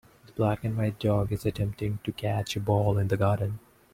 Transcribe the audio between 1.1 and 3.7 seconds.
is attempting to catch a ball in the garden.